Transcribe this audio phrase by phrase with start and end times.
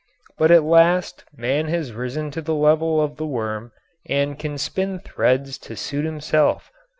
[0.39, 3.71] But at last man has risen to the level of the worm
[4.09, 6.71] and can spin threads to suit himself.